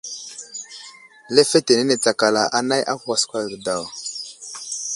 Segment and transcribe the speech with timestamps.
[1.35, 3.83] Lefetenene tsakala anay a kwaskwa ge daw.